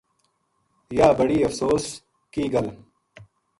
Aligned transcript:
یاہ 0.97 1.17
بڑی 1.17 1.37
افسو 1.47 1.69
س 1.83 1.87
کی 2.31 2.43
گل 2.53 2.67